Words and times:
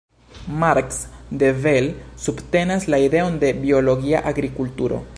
Marc 0.61 0.93
De 1.29 1.51
Bel 1.65 1.91
subtenas 2.25 2.87
la 2.93 2.97
ideon 3.09 3.39
de 3.45 3.53
biologia 3.67 4.27
agrikulturo. 4.35 5.03